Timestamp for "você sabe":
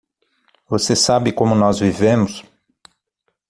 0.67-1.31